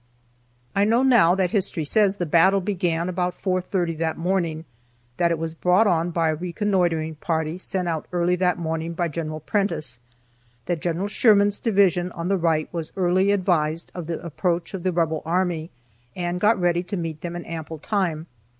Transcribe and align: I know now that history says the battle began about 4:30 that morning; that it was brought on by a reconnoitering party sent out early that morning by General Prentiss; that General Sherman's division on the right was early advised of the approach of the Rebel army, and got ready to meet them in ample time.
I 0.75 0.83
know 0.83 1.03
now 1.03 1.35
that 1.35 1.51
history 1.51 1.83
says 1.83 2.15
the 2.15 2.25
battle 2.25 2.59
began 2.59 3.07
about 3.07 3.39
4:30 3.39 3.99
that 3.99 4.17
morning; 4.17 4.65
that 5.17 5.29
it 5.29 5.37
was 5.37 5.53
brought 5.53 5.85
on 5.85 6.09
by 6.09 6.29
a 6.29 6.35
reconnoitering 6.35 7.17
party 7.17 7.59
sent 7.59 7.87
out 7.87 8.07
early 8.11 8.35
that 8.37 8.57
morning 8.57 8.93
by 8.93 9.09
General 9.09 9.39
Prentiss; 9.41 9.99
that 10.65 10.79
General 10.81 11.07
Sherman's 11.07 11.59
division 11.59 12.11
on 12.13 12.29
the 12.29 12.37
right 12.37 12.67
was 12.73 12.91
early 12.97 13.29
advised 13.29 13.91
of 13.93 14.07
the 14.07 14.19
approach 14.25 14.73
of 14.73 14.81
the 14.81 14.91
Rebel 14.91 15.21
army, 15.23 15.69
and 16.15 16.41
got 16.41 16.59
ready 16.59 16.81
to 16.81 16.97
meet 16.97 17.21
them 17.21 17.35
in 17.35 17.45
ample 17.45 17.77
time. 17.77 18.25